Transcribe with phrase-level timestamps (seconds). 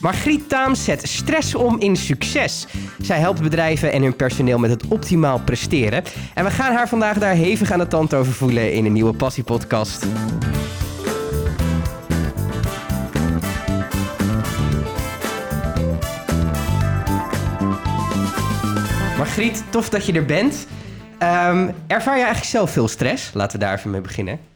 [0.00, 2.66] Margriet Taams zet stress om in succes.
[3.00, 6.02] Zij helpt bedrijven en hun personeel met het optimaal presteren.
[6.34, 9.14] En we gaan haar vandaag daar hevig aan de tand over voelen in een nieuwe
[9.14, 10.06] Passie-podcast.
[19.16, 20.66] Margriet, tof dat je er bent.
[21.18, 23.30] Ehm, ervaar je eigenlijk zelf veel stress?
[23.34, 24.49] Laten we daar even mee beginnen.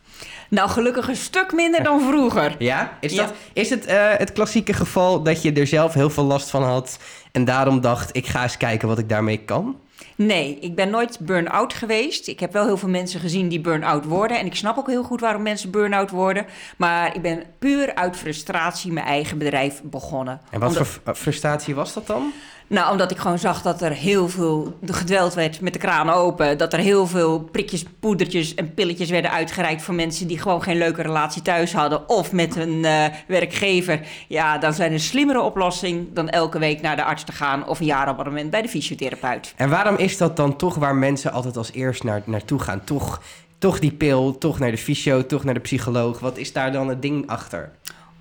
[0.54, 2.54] Nou, gelukkig een stuk minder dan vroeger.
[2.70, 2.96] Ja?
[3.00, 3.22] Is, Ja.
[3.24, 6.62] Dat, is het eh, het klassieke geval dat je er zelf heel veel last van
[6.62, 6.98] had
[7.32, 9.76] en daarom dacht, ik ga eens kijken wat ik daarmee kan?
[10.16, 12.28] Nee, ik ben nooit burn-out geweest.
[12.28, 14.38] Ik heb wel heel veel mensen gezien die burn-out worden.
[14.38, 16.46] En ik snap ook heel goed waarom mensen burn-out worden.
[16.76, 20.40] Maar ik ben puur uit frustratie mijn eigen bedrijf begonnen.
[20.50, 22.32] En wat Omdat- voor frustratie was dat dan?
[22.66, 26.58] Nou, omdat ik gewoon zag dat er heel veel gedweld werd met de kraan open.
[26.58, 30.78] Dat er heel veel prikjes, poedertjes en pilletjes werden uitgereikt voor mensen die gewoon geen
[30.78, 32.08] leuke relatie thuis hadden.
[32.08, 34.00] Of met een eh, werkgever.
[34.28, 37.80] Ja, dan zijn een slimmere oplossing dan elke week naar de arts te gaan of
[37.80, 39.54] een jaarabonnement bij de fysiotherapeut.
[39.56, 42.84] En waarom is dat dan toch waar mensen altijd als eerst naar, naartoe gaan?
[42.84, 43.20] Toch,
[43.58, 46.18] toch die pil, toch naar de fysio, toch naar de psycholoog.
[46.18, 47.72] Wat is daar dan het ding achter?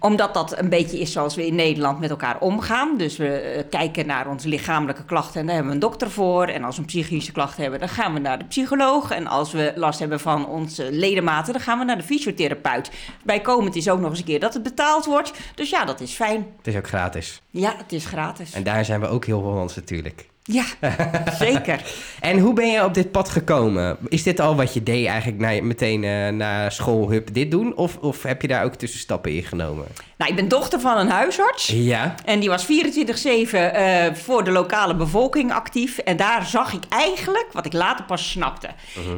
[0.06, 2.98] Omdat dat een beetje is zoals we in Nederland met elkaar omgaan.
[2.98, 6.48] Dus we eh, kijken naar onze lichamelijke klachten en daar hebben we een dokter voor.
[6.48, 9.12] En als we een psychische klacht hebben, dan gaan we naar de psycholoog.
[9.12, 12.92] En als we last hebben van onze ledematen, dan gaan we naar de fysiotherapeut.
[13.24, 15.32] Bijkomend is ook nog eens een keer dat het betaald wordt.
[15.56, 16.48] Dus ja, dat is fijn.
[16.58, 17.42] Het is ook gratis.
[17.50, 18.54] Ja, het is gratis.
[18.54, 20.32] En daar zijn we ook heel Hollands natuurlijk.
[20.44, 20.64] Ja,
[21.46, 21.82] zeker.
[22.20, 23.98] En hoe ben je op dit pad gekomen?
[24.08, 27.76] Is dit al wat je deed eigenlijk na, meteen eh, na school, hup, dit doen?
[27.76, 29.86] Of, of heb je daar ook tussenstappen in genomen?
[30.18, 31.68] Nou, ik ben dochter van een huisarts.
[31.68, 32.16] Ja.
[32.26, 32.68] En die was 24-7
[33.52, 35.98] eh, voor de lokale bevolking actief.
[35.98, 38.70] En daar zag ik eigenlijk wat ik later pas snapte.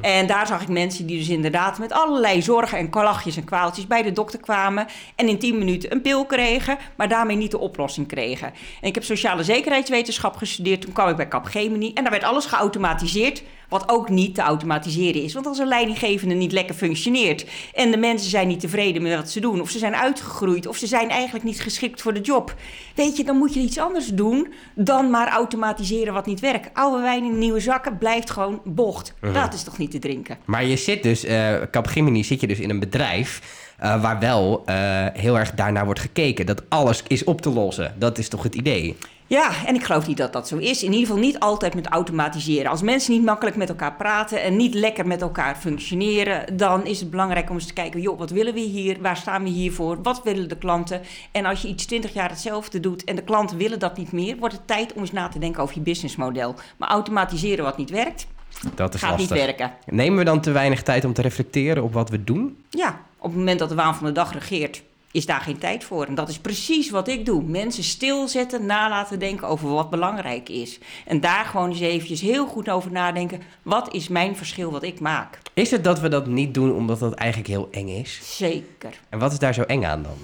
[0.02, 3.88] En daar zag ik mensen die dus inderdaad met allerlei zorgen en lachjes en kwaaltjes
[3.88, 4.88] bij de dokter kwamen.
[5.16, 8.48] En in 10 minuten een pil kregen, maar daarmee niet de oplossing kregen.
[8.82, 10.82] En ik heb sociale zekerheidswetenschap gestudeerd.
[10.82, 13.44] Toen kwam ik bij Capgemini en daar werd alles geautomatiseerd.
[13.70, 15.34] Wat ook niet te automatiseren is.
[15.34, 17.46] Want als een leidinggevende niet lekker functioneert.
[17.74, 19.62] en de mensen zijn niet tevreden met wat ze doen.
[19.62, 20.68] of ze zijn uitgegroeid.
[20.68, 22.56] of ze zijn eigenlijk niet geschikt voor de job.
[22.96, 24.54] Weet je, dan moet je iets anders doen.
[24.76, 26.70] dan maar automatiseren wat niet werkt.
[26.74, 29.14] Oude wijn in nieuwe zakken blijft gewoon bocht.
[29.34, 30.38] Dat is toch niet te drinken?
[30.46, 33.42] Maar je zit dus, eh Capgemini zit je dus in een bedrijf
[33.78, 34.76] eh, waar wel eh,
[35.14, 36.46] heel erg daarnaar wordt gekeken.
[36.46, 37.96] Dat alles is op te lossen.
[37.98, 38.96] Dat is toch het idee?
[39.28, 40.84] Ja, en ik geloof niet dat dat zo is.
[40.84, 42.72] In ieder geval niet altijd met automatiseren.
[42.72, 47.00] Als mensen niet makkelijk met elkaar praten en niet lekker met elkaar functioneren, dan is
[47.00, 48.98] het belangrijk om eens te kijken, joh, wat willen we hier?
[49.02, 50.02] Waar staan we hier voor?
[50.02, 51.02] Wat willen de klanten?
[51.32, 54.38] En als je iets 20 jaar hetzelfde doet en de klanten willen dat niet meer,
[54.38, 56.56] wordt het tijd om eens na te denken over je businessmodel.
[56.78, 58.28] Maar automatiseren wat niet werkt,
[58.76, 59.30] Dat is gaat lastig.
[59.36, 59.72] niet werken.
[59.86, 62.58] Nemen we dan te weinig tijd om te reflecteren op wat we doen?
[62.70, 64.84] Ja, op het moment dat de waan van de dag regeert,
[65.16, 66.06] is daar geen tijd voor.
[66.06, 67.44] En dat is precies wat ik doe.
[67.44, 70.80] Mensen stilzetten, na laten denken over wat belangrijk is.
[71.06, 73.42] En daar gewoon eens eventjes heel goed over nadenken.
[73.62, 75.40] Wat is mijn verschil wat ik maak?
[75.54, 78.38] Is het dat we dat niet doen omdat dat eigenlijk heel eng is?
[78.38, 79.00] Zeker.
[79.10, 80.18] En wat is daar zo eng aan dan?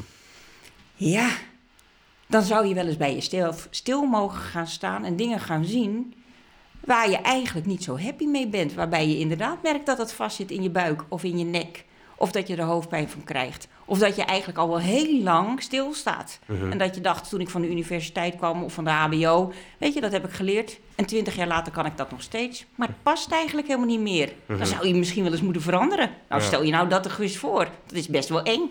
[0.96, 1.30] Ja,
[2.28, 6.14] dan zou je wel eens bij jezelf stil mogen gaan staan en dingen gaan zien
[6.86, 8.74] waar je eigenlijk niet zo happy mee bent.
[8.74, 11.86] Waarbij je inderdaad merkt dat het vastzit in je buik of in je nek.
[12.22, 13.68] Of dat je er hoofdpijn van krijgt.
[13.86, 16.40] Of dat je eigenlijk al wel heel lang stilstaat.
[16.72, 19.52] En dat je dacht toen ik van de universiteit kwam of van de HBO...
[19.78, 20.80] weet je, dat heb ik geleerd.
[20.96, 22.66] En twintig jaar later kan ik dat nog steeds.
[22.76, 24.32] Maar het past eigenlijk helemaal niet meer.
[24.46, 26.10] Dan zou je misschien wel eens moeten veranderen.
[26.30, 26.48] Nou, Ja.
[26.48, 27.68] stel je nou dat er eens voor.
[27.86, 28.62] Dat is best wel eng.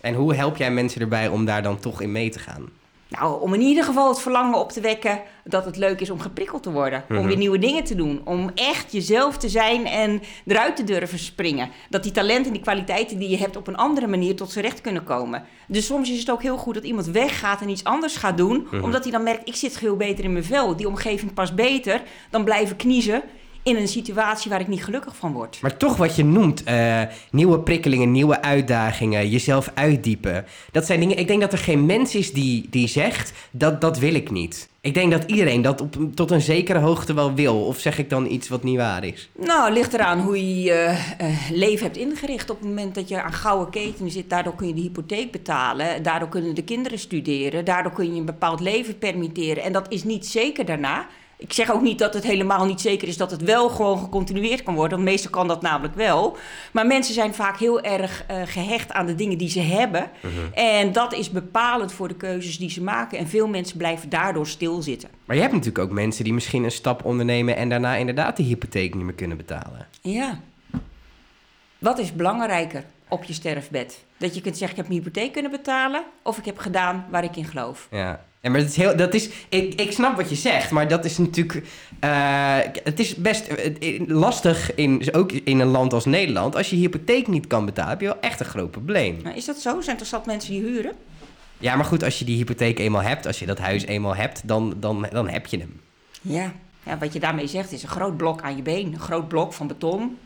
[0.00, 2.68] En hoe help jij mensen erbij om daar dan toch in mee te gaan?
[3.08, 6.20] Nou, om in ieder geval het verlangen op te wekken dat het leuk is om
[6.20, 7.04] geprikkeld te worden.
[7.08, 8.20] Om weer nieuwe dingen te doen.
[8.24, 11.70] Om echt jezelf te zijn en eruit te durven springen.
[11.90, 14.60] Dat die talenten en die kwaliteiten die je hebt op een andere manier tot z'n
[14.60, 15.44] recht kunnen komen.
[15.66, 18.68] Dus soms is het ook heel goed dat iemand weggaat en iets anders gaat doen.
[18.82, 20.76] Omdat hij dan merkt, ik zit veel beter in mijn vel.
[20.76, 23.22] Die omgeving past beter dan blijven kniezen
[23.68, 25.58] in een situatie waar ik niet gelukkig van word.
[25.62, 30.44] Maar toch wat je noemt, eh, nieuwe prikkelingen, nieuwe uitdagingen, jezelf uitdiepen.
[30.72, 33.98] Dat zijn dingen, ik denk dat er geen mens is die, die zegt, dat, dat
[33.98, 34.68] wil ik niet.
[34.80, 37.66] Ik denk dat iedereen dat op, tot een zekere hoogte wel wil.
[37.66, 39.28] Of zeg ik dan iets wat niet waar is?
[39.36, 42.50] Nou, het ligt eraan hoe je je eh, leven hebt ingericht.
[42.50, 46.02] Op het moment dat je aan gouden keten zit, daardoor kun je de hypotheek betalen.
[46.02, 47.64] Daardoor kunnen de kinderen studeren.
[47.64, 49.62] Daardoor kun je een bepaald leven permitteren.
[49.62, 51.06] En dat is niet zeker daarna.
[51.40, 54.62] Ik zeg ook niet dat het helemaal niet zeker is dat het wel gewoon gecontinueerd
[54.62, 54.98] kan worden.
[54.98, 56.36] Want meestal kan dat namelijk wel.
[56.72, 60.10] Maar mensen zijn vaak heel erg eh, gehecht aan de dingen die ze hebben.
[60.54, 63.18] En dat is bepalend voor de keuzes die ze maken.
[63.18, 65.08] En veel mensen blijven daardoor stilzitten.
[65.24, 68.42] Maar je hebt natuurlijk ook mensen die misschien een stap ondernemen en daarna inderdaad de
[68.42, 69.86] hypotheek niet meer kunnen betalen.
[70.00, 70.40] Ja.
[71.78, 74.04] Wat is belangrijker op je sterfbed?
[74.16, 76.04] Dat je kunt zeggen, ik heb mijn hypotheek kunnen betalen...
[76.22, 77.88] of ik heb gedaan waar ik in geloof.
[77.90, 78.24] Ja.
[78.40, 81.04] Ja, maar dat is heel, dat is, ik, ik snap wat je zegt, maar dat
[81.04, 81.62] is natuurlijk,
[82.00, 86.56] eh, het is best eh, lastig, in, ook in een land als Nederland.
[86.56, 89.20] Als je hypotheek niet kan betalen, heb je wel echt een groot probleem.
[89.22, 89.80] Nou, is dat zo?
[89.80, 90.92] Zijn er zat mensen die huren?
[91.58, 94.48] Ja, maar goed, als je die hypotheek eenmaal hebt, als je dat huis eenmaal hebt,
[94.48, 95.80] dan, dan, dan heb je hem.
[96.20, 96.52] Ja.
[96.82, 98.92] ja, wat je daarmee zegt is een groot blok aan je been.
[98.92, 100.18] Een groot blok van beton,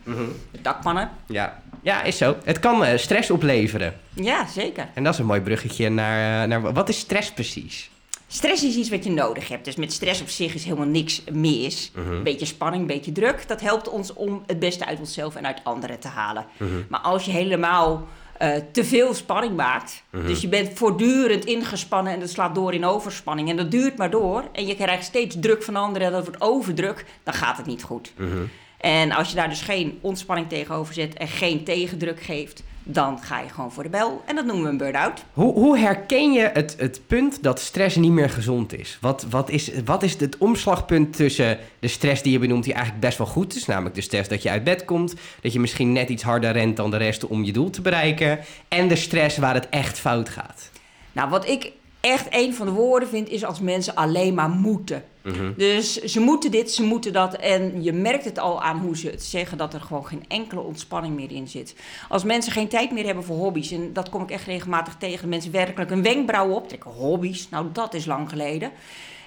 [0.61, 1.09] dakpannen.
[1.27, 1.61] Ja.
[1.81, 2.35] ja, is zo.
[2.43, 3.93] Het kan eh, stress opleveren.
[4.13, 4.87] Ja, zeker.
[4.93, 7.91] En dat is een mooi bruggetje naar, eh, naar wat is stress precies?
[8.33, 9.65] Stress is iets wat je nodig hebt.
[9.65, 11.91] Dus met stress op zich is helemaal niks mis.
[11.95, 13.47] Een beetje spanning, een beetje druk.
[13.47, 16.45] Dat helpt ons om het beste uit onszelf en uit anderen te halen.
[16.89, 18.07] Maar als je helemaal
[18.37, 20.03] eh, te veel spanning maakt.
[20.11, 23.49] Dus je bent voortdurend ingespannen en dat slaat door in overspanning.
[23.49, 24.43] En dat duurt maar door.
[24.51, 27.05] En je krijgt steeds druk van anderen en dat wordt overdruk.
[27.23, 28.13] Dan gaat het niet goed.
[28.77, 33.39] En als je daar dus geen ontspanning tegenover zet en geen tegendruk geeft, dan ga
[33.39, 34.21] je gewoon voor de bel.
[34.25, 35.23] En dat noemen we een burn-out.
[35.33, 38.97] Hoe, hoe herken je het, het punt dat stress niet meer gezond is?
[39.01, 39.71] Wat, wat, is?
[39.85, 43.55] wat is het omslagpunt tussen de stress die je benoemt, die eigenlijk best wel goed
[43.55, 46.51] is, namelijk de stress dat je uit bed komt, dat je misschien net iets harder
[46.51, 49.99] rent dan de rest om je doel te bereiken, en de stress waar het echt
[49.99, 50.69] fout gaat?
[51.11, 51.71] Nou, wat ik
[52.05, 55.03] echt een van de woorden vind, is als mensen alleen maar moeten.
[55.57, 57.35] Dus ze moeten dit, ze moeten dat.
[57.35, 60.61] En je merkt het al aan hoe ze het zeggen, dat er gewoon geen enkele
[60.61, 61.75] ontspanning meer in zit.
[62.09, 65.29] Als mensen geen tijd meer hebben voor hobby's, en dat kom ik echt regelmatig tegen,
[65.29, 66.91] mensen werkelijk een wenkbrauw optrekken.
[66.91, 68.71] Hobby's, nou dat is lang geleden.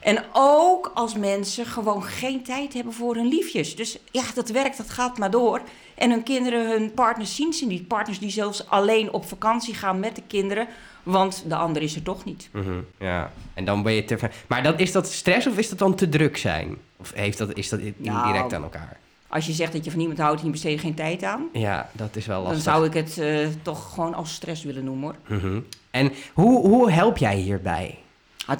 [0.06, 3.76] En ook als mensen gewoon geen tijd hebben voor hun liefjes.
[3.76, 5.60] Dus ja, dat werkt, dat gaat maar door.
[5.94, 7.88] En hun kinderen, hun partners zien ze niet.
[7.88, 10.66] Partners die zelfs alleen op vakantie gaan met de kinderen,
[11.02, 12.48] want de ander is er toch niet.
[12.52, 14.32] Mhm, Ja, en dan ben je te ver.
[14.46, 16.76] Maar dat, is dat stress of is dat dan te druk zijn?
[16.96, 18.96] Of heeft dat, is dat Nou, indirect aan elkaar?
[19.28, 21.90] Als je zegt dat je van iemand houdt en je besteedt geen tijd aan, Ja,
[21.92, 22.72] dat is wel dan lastig.
[22.72, 25.38] zou ik het eh, toch gewoon als stress willen noemen hoor.
[25.38, 25.60] Mhm.
[25.90, 27.98] En hoe, hoe help jij hierbij?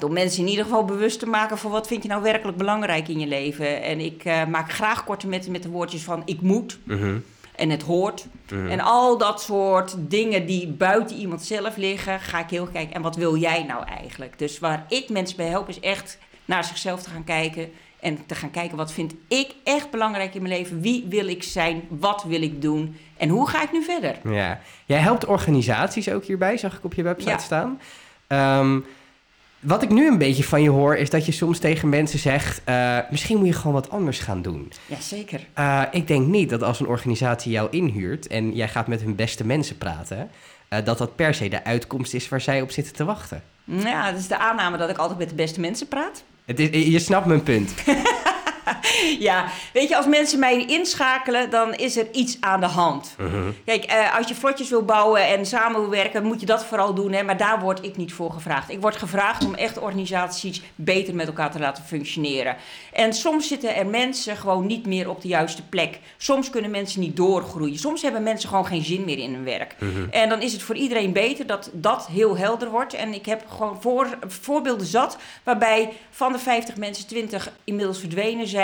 [0.05, 3.07] Om mensen in ieder geval bewust te maken van wat vind je nou werkelijk belangrijk
[3.07, 3.81] in je leven.
[3.83, 7.17] En ik eh, maak graag korte metten met de woordjes van ik moet Mhm,
[7.55, 8.25] en het hoort.
[8.51, 8.67] mhm.
[8.69, 12.95] En al dat soort dingen die buiten iemand zelf liggen, ga ik heel kijken.
[12.95, 14.39] En wat wil jij nou eigenlijk?
[14.39, 17.69] Dus waar ik mensen bij help is echt naar zichzelf te gaan kijken.
[17.99, 20.81] En te gaan kijken wat vind ik echt belangrijk in mijn leven.
[20.81, 21.81] Wie wil ik zijn?
[21.89, 22.97] Wat wil ik doen?
[23.17, 24.15] En hoe ga ik nu verder?
[24.33, 24.59] Ja.
[24.85, 27.37] Jij helpt organisaties ook hierbij, zag ik op je website Ja.
[27.37, 27.79] staan.
[28.27, 28.79] Ehm,
[29.67, 32.61] wat ik nu een beetje van je hoor, is dat je soms tegen mensen zegt...
[32.63, 34.71] eh, misschien moet je gewoon wat anders gaan doen.
[34.85, 35.47] Jazeker.
[35.53, 38.27] Eh, ik denk niet dat als een organisatie jou inhuurt...
[38.27, 40.29] en jij gaat met hun beste mensen praten...
[40.67, 43.43] eh, dat dat per se de uitkomst is waar zij op zitten te wachten.
[43.63, 46.23] Nou Ja, dat is de aanname dat ik altijd met de beste mensen praat.
[46.45, 47.73] Het is, je snapt mijn punt.
[49.19, 53.15] Ja, weet je, als mensen mij inschakelen, dan is er iets aan de hand.
[53.65, 56.93] Kijk, eh, als je vlotjes wil bouwen en samen wil werken, moet je dat vooral
[56.93, 57.11] doen.
[57.11, 57.23] Hè?
[57.23, 58.69] Maar daar word ik niet voor gevraagd.
[58.69, 62.55] Ik word gevraagd om echt organisaties beter met elkaar te laten functioneren.
[62.93, 65.99] En soms zitten er mensen gewoon niet meer op de juiste plek.
[66.17, 67.77] Soms kunnen mensen niet doorgroeien.
[67.77, 69.75] Soms hebben mensen gewoon geen zin meer in hun werk.
[70.11, 72.93] En dan is het voor iedereen beter dat dat heel helder wordt.
[72.93, 78.47] En ik heb gewoon voor, voorbeelden zat waarbij van de 50 mensen 20 inmiddels verdwenen
[78.47, 78.56] zijn.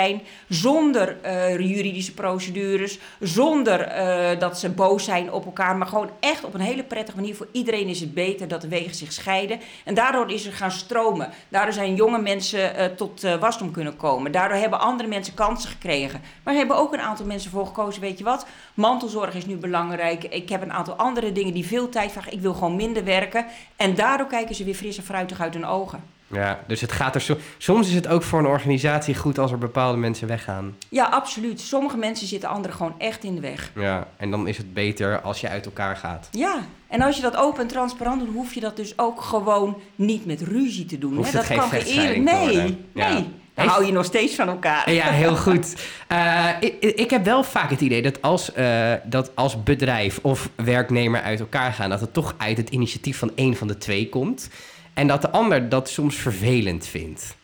[0.48, 2.98] Zonder eh, juridische procedures.
[3.20, 5.76] Zonder eh, dat ze boos zijn op elkaar.
[5.76, 7.34] Maar gewoon echt op een hele prettige manier.
[7.34, 9.60] Voor iedereen is het beter dat de wegen zich scheiden.
[9.84, 11.30] En daardoor is er gaan stromen.
[11.48, 14.32] Daardoor zijn jonge mensen eh, tot wasdom kunnen komen.
[14.32, 16.20] Daardoor hebben andere mensen kansen gekregen.
[16.42, 18.00] Maar er hebben ook een aantal mensen voor gekozen.
[18.00, 18.46] Weet je wat?
[18.74, 20.24] Mantelzorg is nu belangrijk.
[20.24, 22.32] Ik heb een aantal andere dingen die veel tijd vragen.
[22.32, 23.46] Ik wil gewoon minder werken.
[23.76, 26.13] En daardoor kijken ze weer fris en fruitig uit hun ogen.
[26.26, 29.50] Ja, dus het gaat er so- soms is het ook voor een organisatie goed als
[29.50, 30.76] er bepaalde mensen weggaan.
[30.88, 31.60] Ja, absoluut.
[31.60, 33.70] Sommige mensen zitten anderen gewoon echt in de weg.
[33.74, 36.28] Ja, en dan is het beter als je uit elkaar gaat.
[36.30, 39.76] Ja, en als je dat open en transparant doet, hoef je dat dus ook gewoon
[39.94, 41.24] niet met ruzie te doen.
[41.24, 41.30] Hè?
[41.30, 42.84] Dat kan te Nee.
[42.94, 43.12] Ja.
[43.12, 43.26] nee.
[43.54, 44.92] Dan hou je nog steeds van elkaar.
[44.92, 45.74] Ja, heel goed.
[46.08, 50.48] Eh, ik, ik heb wel vaak het idee dat als, eh, dat als bedrijf of
[50.54, 54.08] werknemer uit elkaar gaan, dat het toch uit het initiatief van één van de twee
[54.08, 54.48] komt.
[54.94, 57.36] En dat de ander dat soms vervelend vindt.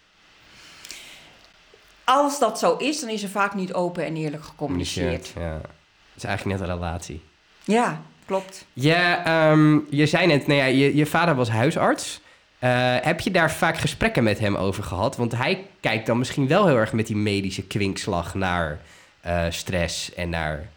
[2.04, 5.32] Als dat zo is, dan is er vaak niet open en eerlijk gecommuniceerd.
[5.36, 5.52] Ja.
[5.52, 7.22] Het is eigenlijk net een relatie.
[7.64, 8.64] Ja, klopt.
[8.72, 12.20] Je, ehm, je zei net, nou ja, je, je vader was huisarts.
[12.58, 15.16] Eh, heb je daar vaak gesprekken met hem over gehad?
[15.16, 18.80] Want hij kijkt dan misschien wel heel erg met die medische kwinkslag naar
[19.20, 20.68] eh, stress en naar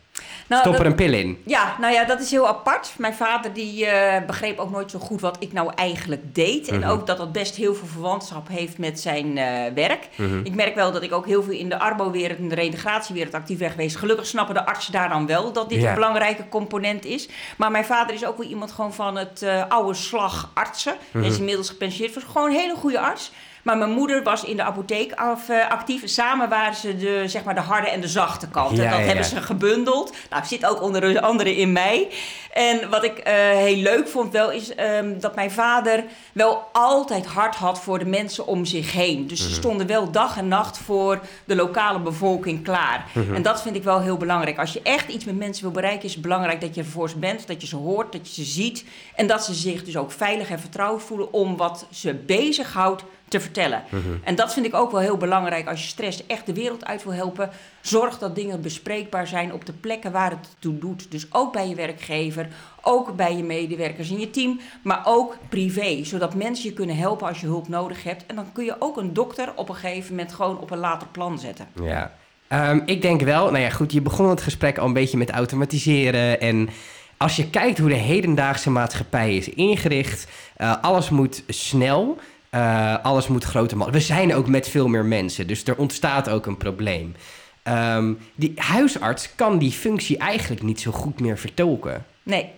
[0.47, 1.41] Nou, Stop er dat- een pil in.
[1.45, 2.93] Ja, nou ja, dat is heel apart.
[2.97, 6.67] Mijn vader die eh, begreep ook nooit zo goed wat ik nou eigenlijk deed.
[6.67, 6.89] En Mhm.
[6.89, 10.07] ook dat dat best heel veel verwantschap heeft met zijn eh, werk.
[10.15, 10.39] Mhm.
[10.43, 13.57] Ik merk wel dat ik ook heel veel in de arbo-wereld en de reintegratiewereld actief
[13.57, 13.95] ben geweest.
[13.95, 17.29] Gelukkig snappen de artsen daar dan wel dat dit een belangrijke component is.
[17.57, 20.95] Maar mijn vader is ook wel iemand gewoon van het eh, oude slag artsen.
[21.11, 21.29] Hij Mhm.
[21.31, 22.13] is inmiddels gepensioneerd.
[22.15, 23.31] Was gewoon een hele goede arts.
[23.63, 26.01] Maar mijn moeder was in de apotheek af, eh, actief.
[26.05, 28.77] Samen waren ze de, zeg maar, de harde en de zachte kant.
[28.77, 29.29] Ja, en dat ja, hebben ja.
[29.29, 30.13] ze gebundeld.
[30.29, 32.07] Nou, zit ook onder andere in mij.
[32.53, 36.03] En wat ik eh, heel leuk vond wel, is ehm, dat mijn vader
[36.33, 39.27] wel altijd hard had voor de mensen om zich heen.
[39.27, 43.05] Dus ze stonden wel dag en nacht voor de lokale bevolking klaar.
[43.33, 44.59] En dat vind ik wel heel belangrijk.
[44.59, 47.09] Als je echt iets met mensen wil bereiken, is het belangrijk dat je er voor
[47.09, 48.85] ze bent, dat je ze hoort, dat je ze ziet.
[49.15, 53.03] En dat ze zich dus ook veilig en vertrouwd voelen om wat ze bezighoudt
[53.33, 53.83] te vertellen.
[54.23, 55.67] En dat vind ik ook wel heel belangrijk.
[55.67, 57.49] Als je stress echt de wereld uit wil helpen,
[57.81, 61.11] zorg dat dingen bespreekbaar zijn op de plekken waar het toe doet.
[61.11, 62.47] Dus ook bij je werkgever,
[62.81, 66.03] ook bij je medewerkers in je team, maar ook privé.
[66.03, 68.25] Zodat mensen je kunnen helpen als je hulp nodig hebt.
[68.25, 71.07] En dan kun je ook een dokter op een gegeven moment gewoon op een later
[71.07, 71.67] plan zetten.
[71.83, 72.13] Ja.
[72.47, 75.31] Ehm, ik denk wel, nou ja, goed, je begon het gesprek al een beetje met
[75.31, 76.39] automatiseren.
[76.39, 76.69] En
[77.17, 82.17] als je kijkt hoe de hedendaagse maatschappij is ingericht, eh, alles moet snel,
[82.53, 83.77] eh, alles moet groter.
[83.77, 87.15] ma- We zijn ook met veel meer mensen, dus er ontstaat ook een probleem.
[87.63, 92.05] Ehm, die huisarts kan die functie eigenlijk niet zo goed meer vertolken.
[92.23, 92.49] Nee,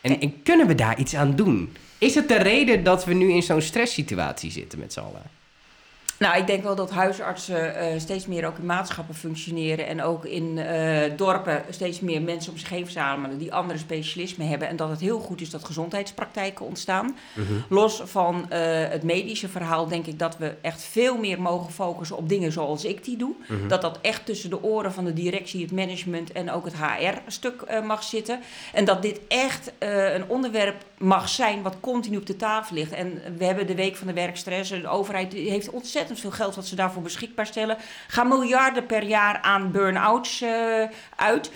[0.00, 1.76] En, en kunnen we daar iets aan doen?
[1.98, 5.22] Is het de reden dat we nu in zo'n stresssituatie zitten met z'n allen?
[6.18, 10.24] Nou, ik denk wel dat huisartsen eh, steeds meer ook in maatschappen functioneren en ook
[10.24, 14.68] in eh, dorpen steeds meer mensen om zich heen verzamelen die andere specialismen hebben.
[14.68, 17.16] En dat het heel goed is dat gezondheidspraktijken ontstaan.
[17.68, 22.16] Los van eh, het medische verhaal denk ik dat we echt veel meer mogen focussen
[22.16, 23.34] op dingen zoals ik die doe.
[23.68, 27.82] Dat dat echt tussen de oren van de directie, het management en ook het HR-stuk
[27.84, 28.40] mag zitten.
[28.72, 32.92] En dat dit echt een onderwerp mag zijn wat continu op de tafel ligt.
[32.92, 34.70] En we hebben de Week van de Werkstress.
[34.70, 37.76] De overheid heeft ontzettend veel geld wat ze daarvoor beschikbaar stellen.
[38.08, 40.50] Gaan miljarden per jaar aan burn-outs eh,
[41.16, 41.50] uit.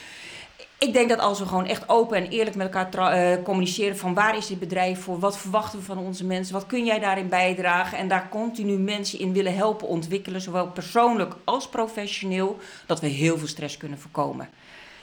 [0.78, 4.14] Ik denk dat als we gewoon echt open en eerlijk met elkaar eh, communiceren van
[4.14, 7.28] waar is dit bedrijf voor, wat verwachten we van onze mensen, wat kun jij daarin
[7.28, 13.06] bijdragen en daar continu mensen in willen helpen ontwikkelen, zowel persoonlijk als professioneel, dat we
[13.06, 14.48] heel veel stress kunnen voorkomen.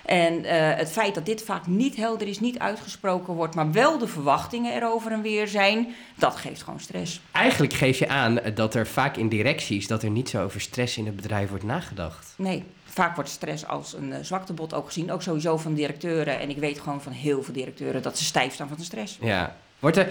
[0.06, 3.98] En eh, het feit dat dit vaak niet helder is, niet uitgesproken wordt, maar wel
[3.98, 7.22] de verwachtingen erover en weer zijn, dat geeft gewoon stress.
[7.32, 10.98] Eigenlijk geef je aan dat er vaak in directies dat er niet zo over stress
[10.98, 12.34] in het bedrijf wordt nagedacht.
[12.38, 16.40] Nee, vaak wordt stress als een eh, zwaktebod ook gezien, ook sowieso van directeuren.
[16.40, 19.18] En ik weet gewoon van heel veel directeuren dat ze stijf staan van de stress.
[19.22, 19.56] Ja.
[19.86, 20.08] Wordt er,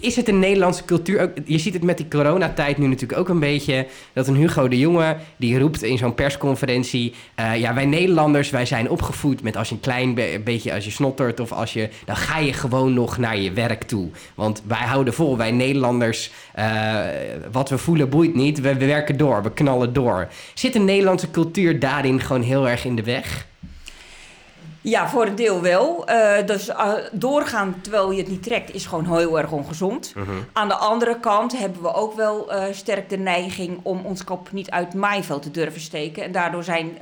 [0.00, 1.20] is het een Nederlandse cultuur?
[1.20, 3.86] Ook, je ziet het met die coronatijd nu natuurlijk ook een beetje.
[4.12, 7.14] Dat een Hugo de Jonge, die roept in zo'n persconferentie...
[7.34, 10.74] eh, ja, wij Nederlanders, wij zijn opgevoed met als je een klein be- beetje...
[10.74, 11.88] als je snottert of als je...
[12.04, 14.08] dan ga je gewoon nog naar je werk toe.
[14.34, 16.30] Want wij houden vol, wij Nederlanders...
[16.52, 16.98] eh,
[17.52, 20.28] wat we voelen boeit niet, we, we werken door, we knallen door.
[20.54, 23.46] Zit de Nederlandse cultuur daarin gewoon heel erg in de weg?
[24.86, 26.04] Ja, voor een deel wel.
[26.46, 26.70] Dus
[27.12, 30.14] doorgaan terwijl je het niet trekt is gewoon heel erg ongezond.
[30.52, 34.52] Aan de andere kant hebben we ook wel eh, sterk de neiging om ons kop
[34.52, 36.22] niet uit maaiveld te durven steken.
[36.22, 36.98] En daardoor zijn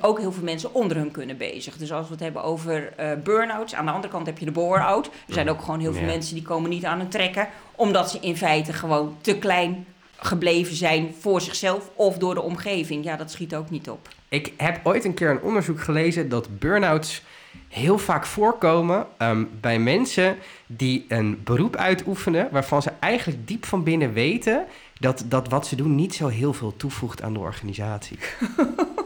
[0.00, 1.76] ook heel veel mensen onder hun kunnen bezig.
[1.76, 4.50] Dus als we het hebben over eh burn-outs, aan de andere kant heb je de
[4.52, 5.06] bore-out.
[5.06, 6.06] Er zijn ook gewoon heel veel Ja.
[6.06, 10.76] mensen die komen niet aan het trekken, omdat ze in feite gewoon te klein gebleven
[10.76, 13.04] zijn voor zichzelf of door de omgeving.
[13.04, 14.08] Ja, dat schiet ook niet op.
[14.28, 17.22] Ik heb ooit een keer een onderzoek gelezen dat burn-outs
[17.68, 23.82] heel vaak voorkomen ehm, bij mensen die een beroep uitoefenen waarvan ze eigenlijk diep van
[23.82, 24.66] binnen weten
[25.00, 28.18] dat, dat wat ze doen niet zo heel veel toevoegt aan de organisatie.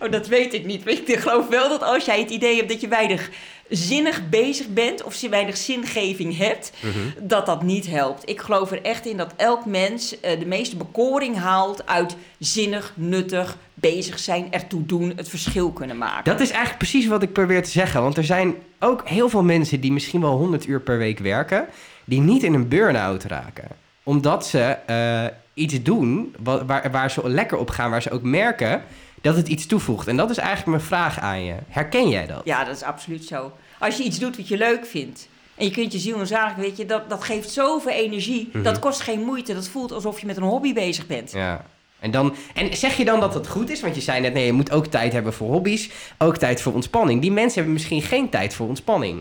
[0.00, 0.86] Oh, dat weet ik niet.
[0.86, 3.30] Ik geloof wel dat als jij het idee hebt dat je weinig
[3.68, 6.72] zinnig bezig bent of je weinig zingeving hebt,
[7.18, 8.28] dat dat niet helpt.
[8.28, 12.92] Ik geloof er echt in dat elk mens eh, de meeste bekoring haalt uit zinnig,
[12.96, 16.24] nuttig, bezig zijn, ertoe doen, het verschil kunnen maken.
[16.32, 18.02] Dat is eigenlijk precies wat ik probeer te zeggen.
[18.02, 21.66] Want er zijn ook heel veel mensen die misschien wel 100 uur per week werken,
[22.04, 23.68] die niet in een burn-out raken.
[24.02, 28.22] Omdat ze eh, iets doen wa- waar, waar ze lekker op gaan, waar ze ook
[28.22, 28.82] merken
[29.20, 30.06] dat het iets toevoegt.
[30.08, 31.54] En dat is eigenlijk mijn vraag aan je.
[31.68, 32.40] Herken jij dat?
[32.44, 33.52] Ja, dat is absoluut zo.
[33.78, 35.28] Als je iets doet wat je leuk vindt.
[35.54, 38.50] En je kunt je ziel en zaken, weet je, dat, dat geeft zoveel energie.
[38.62, 39.54] Dat kost geen moeite.
[39.54, 41.32] Dat voelt alsof je met een hobby bezig bent.
[41.32, 41.64] Ja.
[42.00, 43.80] En, dan, en zeg je dan dat het goed is?
[43.80, 45.90] Want je zei net, nee, je moet ook tijd hebben voor hobby's.
[46.18, 47.20] Ook tijd voor ontspanning.
[47.20, 49.20] Die mensen hebben misschien geen tijd voor ontspanning.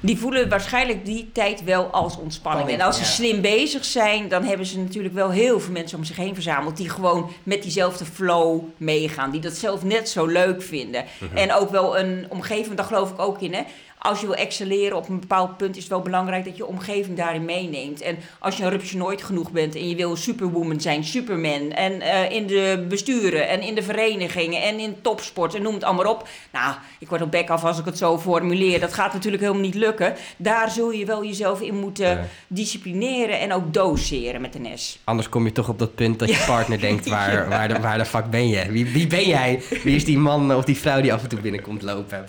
[0.00, 2.68] die voelen waarschijnlijk die tijd wel als ontspanning.
[2.68, 3.08] En als ze Ja.
[3.08, 6.76] slim bezig zijn, dan hebben ze natuurlijk wel heel veel mensen om zich heen verzameld
[6.76, 11.04] die gewoon met diezelfde flow meegaan, die dat zelf net zo leuk vinden.
[11.20, 11.36] Mhm.
[11.36, 13.54] En ook wel een omgeving, daar geloof ik ook in.
[13.54, 13.62] Hè?
[14.04, 17.16] Als je wil excelleren op een bepaald punt, is het wel belangrijk dat je omgeving
[17.16, 18.00] daarin meeneemt.
[18.00, 22.00] En als je een rupsje nooit genoeg bent en je wil superwoman zijn, superman, en
[22.00, 26.12] eh, in de besturen en in de verenigingen en in topsport en noem het allemaal
[26.12, 26.28] op.
[26.52, 28.80] Nou, ik word op bek af als ik het zo formuleer.
[28.80, 30.14] Dat gaat natuurlijk helemaal niet lukken.
[30.36, 32.24] Daar zul je wel jezelf in moeten Ja.
[32.46, 34.98] disciplineren en ook doseren met een S.
[35.04, 37.98] Anders kom je toch op dat punt dat je partner denkt, waar, waar, de, waar
[37.98, 38.70] de fuck ben je?
[38.70, 39.62] Wie, wie ben jij?
[39.82, 42.24] Wie is die man of die vrouw die af en toe binnenkomt lopen?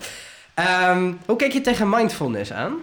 [0.56, 2.76] Ehm, hoe kijk je tegen mindfulness aan?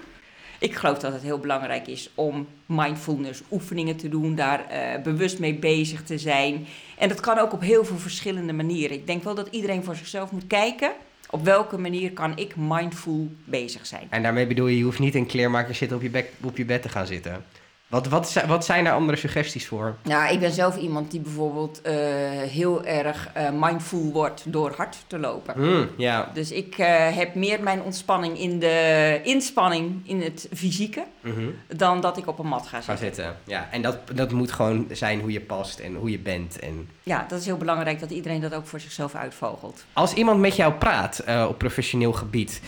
[0.60, 5.40] Ik geloof dat het heel belangrijk is om mindfulness oefeningen te doen, daar eh, bewust
[5.40, 6.66] mee bezig te zijn.
[6.98, 8.98] En dat kan ook op heel veel verschillende manieren.
[8.98, 10.92] Ik denk wel dat iedereen voor zichzelf moet kijken.
[11.30, 14.08] Op welke manier kan ik mindful bezig zijn?
[14.10, 16.66] En daarmee bedoel je, je hoeft niet in kleermaker zitten op je, bek, op je
[16.66, 17.46] bed te gaan zitten.
[17.94, 19.96] Wat, wat, wat zijn daar andere suggesties voor?
[20.04, 21.94] Nou, ik ben zelf iemand die bijvoorbeeld eh,
[22.42, 25.54] heel erg eh, mindful wordt door hard te lopen.
[25.54, 26.30] Hmm, ja.
[26.34, 31.42] Dus ik eh, heb meer mijn ontspanning in de inspanning in het fysieke Mhm.
[31.68, 32.98] dan dat ik op een mat ga zitten.
[33.06, 33.36] zitten.
[33.44, 36.60] Ja, en dat, dat moet gewoon zijn hoe je past en hoe je bent.
[36.60, 39.84] En Ja, dat is heel belangrijk dat iedereen dat ook voor zichzelf uitvogelt.
[39.94, 42.62] als iemand met jou praat op professioneel gebied,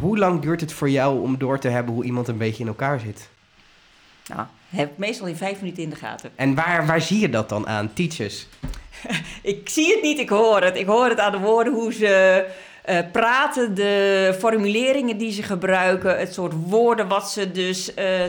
[0.00, 2.68] hoe lang duurt het voor jou om door te hebben hoe iemand een beetje in
[2.68, 3.28] elkaar zit?
[4.26, 6.30] Nou, heb ik meestal in vijf minuten in de gaten.
[6.34, 7.92] En waar, waar zie je dat dan aan?
[7.92, 8.46] Teachers.
[9.42, 10.76] Ik zie het niet, ik hoor het.
[10.76, 12.44] Ik hoor het aan de woorden hoe ze
[12.84, 18.20] eh, praten, de formuleringen die ze gebruiken, het soort woorden wat ze dus eh,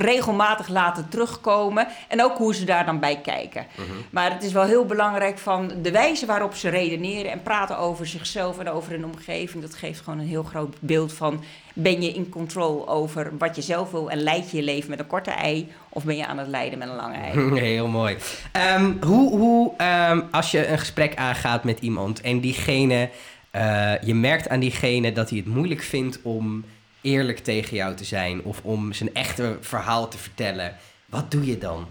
[0.00, 3.66] regelmatig laten terugkomen en ook hoe ze daar dan bij kijken.
[4.10, 8.06] Maar het is wel heel belangrijk van de wijze waarop ze redeneren en praten over
[8.06, 9.62] zichzelf en over hun omgeving.
[9.62, 13.62] Dat geeft gewoon een heel groot beeld van ben je in control over wat je
[13.62, 16.38] zelf wil en leid je je leven met een korte ei of ben je aan
[16.38, 17.54] het leiden met een lange ei.
[17.60, 18.16] Heel mooi.
[18.52, 23.10] Ehm, hoe, hoe ehm, als je een gesprek aangaat met iemand en diegene,
[23.50, 26.64] eh, je merkt aan diegene dat hij het moeilijk vindt om
[27.00, 30.76] eerlijk tegen jou te zijn of om zijn echte verhaal te vertellen,
[31.06, 31.88] wat doe je dan?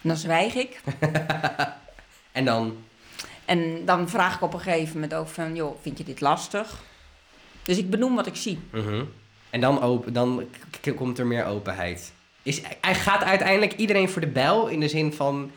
[0.00, 0.80] Dan zwijg ik
[2.32, 2.76] En dan,
[3.44, 6.80] En dan vraag ik op een gegeven moment ook van, joh, vind je dit lastig?
[7.62, 8.58] Dus ik benoem wat ik zie.
[8.70, 9.04] mhm.
[9.50, 10.48] en dan, open, dan
[10.96, 12.12] komt er meer openheid.
[12.42, 15.50] Is, hij gaat uiteindelijk iedereen voor de bel in de zin van,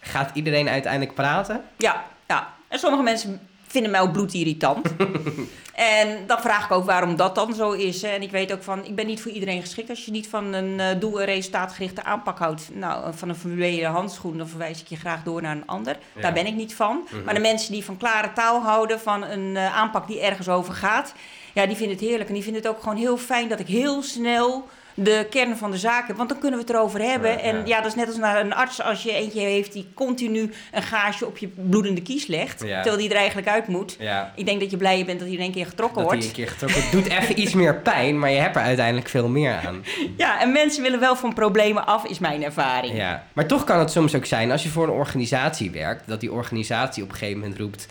[0.00, 1.64] gaat iedereen uiteindelijk praten?
[1.76, 2.54] Ja, ja.
[2.68, 4.94] En sommige mensen vinden mij ook bloedirritant.
[5.74, 8.02] en dan vraag ik ook waarom dat dan zo is.
[8.02, 9.90] En ik weet ook van, ik ben niet voor iedereen geschikt.
[9.90, 13.90] Als je niet van een eh, doel- en resultaatgerichte aanpak houdt, nou, van een fluwelen
[13.90, 15.96] handschoen, dan verwijs ik je graag door naar een ander.
[16.14, 16.20] Ja.
[16.20, 17.06] Daar ben ik niet van.
[17.10, 17.24] Mhm.
[17.24, 20.74] Maar de mensen die van klare taal houden, van een eh, aanpak die ergens over
[20.74, 21.14] gaat,
[21.54, 22.28] ja, die vinden het heerlijk.
[22.28, 24.68] En die vinden het ook gewoon heel fijn dat ik heel snel
[25.04, 26.16] de kern van de zaak.
[26.16, 27.30] Want dan kunnen we het erover hebben.
[27.30, 27.38] Ja.
[27.38, 30.52] En ja, dat is net als naar een arts als je eentje heeft die continu
[30.72, 32.62] een gaasje op je bloedende kies legt.
[32.64, 32.74] Ja.
[32.82, 33.96] Terwijl die er eigenlijk uit moet.
[34.34, 36.38] Ik denk dat je blij bent dat hij in één keer getrokken Dat hij wordt.
[36.38, 39.28] een keer getrokken Het doet even iets meer pijn, maar je hebt er uiteindelijk veel
[39.28, 39.84] meer aan.
[40.16, 42.96] Ja, en mensen willen wel van problemen af, is mijn ervaring.
[42.96, 46.20] Ja, maar toch kan het soms ook zijn als je voor een organisatie werkt, dat
[46.20, 47.86] die organisatie op een gegeven moment roept: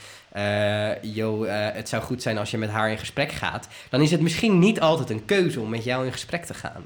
[1.02, 3.68] yo, eh, het zou goed zijn als je met haar in gesprek gaat.
[3.90, 6.86] Dan is het misschien niet altijd een keuze om met jou in gesprek te gaan.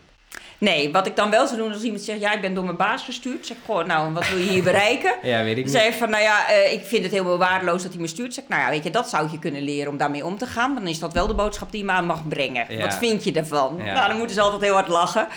[0.62, 2.78] Nee, wat ik dan wel zou doen als iemand zegt, ja, ik ben door mijn
[2.78, 3.46] baas gestuurd.
[3.46, 5.14] Zeg ik, goh, nou, wat wil je hier bereiken?
[5.32, 8.02] Ja, weet ik hij van, nou ja, eh, ik vind het helemaal waardeloos dat hij
[8.02, 8.34] me stuurt.
[8.34, 10.46] Zeg ik, nou ja, weet je, dat zou je kunnen leren om daarmee om te
[10.46, 10.74] gaan.
[10.74, 12.66] Dan is dat wel de boodschap die je me aan mag brengen.
[12.70, 12.82] Ja.
[12.82, 13.76] Wat vind je ervan?
[13.78, 13.94] Ja.
[13.94, 15.28] Nou, dan moeten ze altijd heel hard lachen.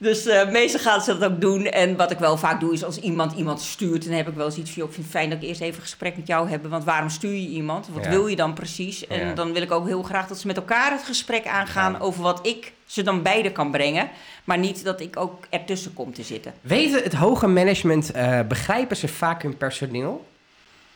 [0.00, 1.64] Dus eh meestal gaan ze dat ook doen.
[1.66, 4.04] En wat ik wel vaak doe, is als iemand iemand stuurt...
[4.04, 5.74] dan heb ik wel eens iets van, ik vind het fijn dat ik eerst even
[5.76, 6.66] een gesprek met jou heb.
[6.66, 7.88] Want waarom stuur je iemand?
[7.92, 8.10] Wat Ja.
[8.10, 9.06] wil je dan precies?
[9.06, 9.32] En Ja.
[9.34, 11.92] dan wil ik ook heel graag dat ze met elkaar het gesprek aangaan...
[11.92, 11.98] Ja.
[11.98, 14.08] over wat ik ze dan beide kan brengen.
[14.44, 16.52] Maar niet dat ik ook ertussen kom te zitten.
[16.60, 20.26] Weten het hoge management, eh, begrijpen ze vaak hun personeel?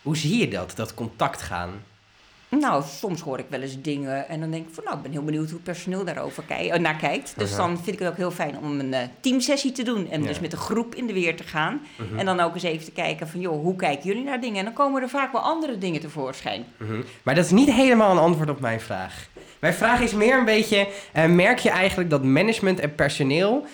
[0.03, 1.71] Hoe zie je dat, dat contact gaan?
[2.61, 5.13] Nou, soms hoor ik wel eens dingen en dan denk ik van, nou, ik ben
[5.13, 7.35] heel benieuwd hoe het personeel daarover eh, naar kijkt.
[7.37, 10.21] Dus dan vind ik het ook heel fijn om een eh, teamsessie te doen en
[10.21, 10.27] Ja.
[10.27, 11.81] dus met een groep in de weer te gaan.
[11.97, 12.19] Mhm.
[12.19, 14.59] En dan ook eens even te kijken van, joh, hoe kijken jullie naar dingen?
[14.59, 16.65] En dan komen er vaak wel andere dingen tevoorschijn.
[16.77, 17.03] Mhm.
[17.23, 19.29] Maar dat is niet helemaal een antwoord op mijn vraag.
[19.59, 23.67] Mijn vraag is meer een beetje: eh, merk je eigenlijk dat management en personeel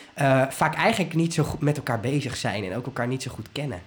[0.48, 3.48] vaak eigenlijk niet zo goed met elkaar bezig zijn en ook elkaar niet zo goed
[3.52, 3.80] kennen?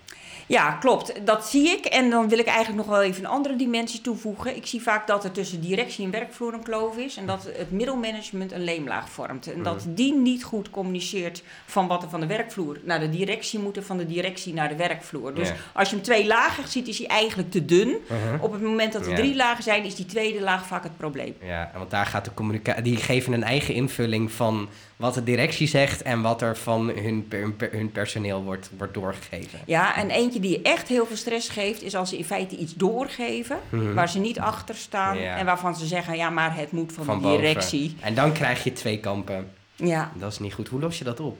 [0.47, 1.25] Ja, klopt.
[1.25, 1.85] Dat zie ik.
[1.85, 4.55] En dan wil ik eigenlijk nog wel even een andere dimensie toevoegen.
[4.55, 7.17] Ik zie vaak dat er tussen directie en werkvloer een kloof is.
[7.17, 9.51] En dat het middelmanagement een leemlaag vormt.
[9.53, 13.59] En dat die niet goed communiceert van wat er van de werkvloer naar de directie
[13.59, 15.33] moet en van de directie naar de werkvloer.
[15.33, 15.55] Dus Ja.
[15.73, 17.87] als je hem twee lagen ziet, is hij eigenlijk te dun.
[18.07, 18.43] Mhm.
[18.43, 19.15] Op het moment dat er Ja.
[19.15, 21.35] drie lagen zijn, is die tweede laag vaak het probleem.
[21.43, 22.83] Ja, want daar gaat de communicatie.
[22.83, 27.25] Die geven een eigen invulling van wat de directie zegt en wat er van hun,
[27.29, 29.59] hun, hun personeel wordt, wordt doorgegeven.
[29.65, 32.75] Ja, en eentje die echt heel veel stress geeft, is als ze in feite iets
[32.75, 33.93] doorgeven Mhm.
[33.93, 35.35] waar ze niet achter staan Ja.
[35.37, 37.37] en waarvan ze zeggen, ja, maar het moet van, Van de boven.
[37.41, 37.95] directie.
[37.99, 39.51] En dan krijg je twee kampen.
[39.75, 40.67] Ja, Dat is niet goed.
[40.67, 41.37] Hoe los je dat op?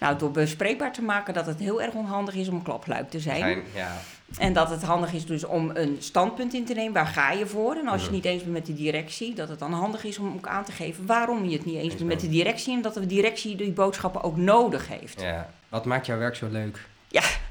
[0.00, 3.20] nou, door bespreekbaar te maken dat het heel erg onhandig is om een klapluik te
[3.20, 3.38] zijn.
[3.40, 3.96] Zijn- ja.
[4.38, 6.92] En dat het handig is dus om een standpunt in te nemen.
[6.92, 7.74] Waar ga je voor?
[7.74, 8.14] En als je Mhm.
[8.14, 10.64] het niet eens bent met de directie, dat het dan handig is om ook aan
[10.64, 12.74] te geven waarom je het niet eens bent met de directie.
[12.74, 15.20] En dat de directie die boodschappen ook nodig heeft.
[15.20, 15.50] ja.
[15.68, 16.86] Wat maakt jouw werk zo leuk?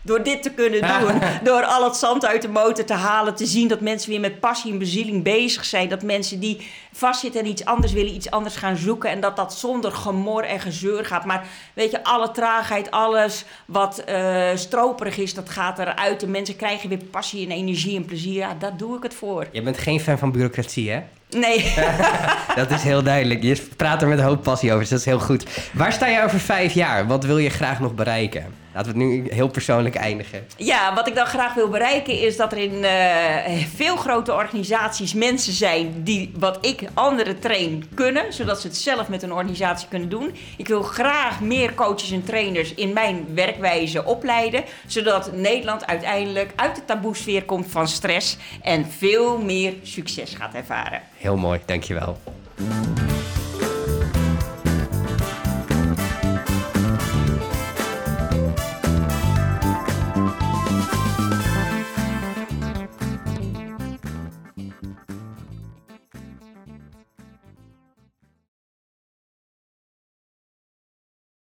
[0.08, 1.22] Door dit te kunnen doen,
[1.54, 4.40] door al het zand uit de motor te halen, te zien dat mensen weer met
[4.40, 8.56] passie en bezieling bezig zijn, dat mensen die vastzitten en iets anders willen, iets anders
[8.56, 11.26] gaan zoeken en dat dat zonder gemor en gezeur gaat.
[11.26, 16.20] Maar weet je, alle traagheid, alles wat eh, stroperig is, dat gaat eruit.
[16.20, 18.34] De mensen krijgen weer passie en energie en plezier.
[18.34, 19.48] Ja, daar doe ik het voor.
[19.52, 21.02] Je bent geen fan van bureaucratie, hè?
[21.30, 21.74] Nee,
[22.56, 23.44] Dat is heel duidelijk.
[23.44, 25.46] Je praat er met een hoop passie over, dus dat is heel goed.
[25.74, 27.08] Waar sta je over vijf jaar?
[27.08, 28.54] Wat wil je graag nog bereiken?
[28.78, 30.48] Laten we het nu heel persoonlijk eindigen.
[30.58, 35.14] Ja, wat ik dan graag wil bereiken is dat er in eh, veel grote organisaties
[35.14, 39.88] mensen zijn die wat ik anderen train kunnen, zodat ze het zelf met een organisatie
[39.88, 40.36] kunnen doen.
[40.58, 46.76] Ik wil graag meer coaches en trainers in mijn werkwijze opleiden, zodat Nederland uiteindelijk uit
[46.76, 51.02] de taboesfeer komt van stress en veel meer succes gaat ervaren.
[51.18, 52.18] Heel mooi, dankjewel.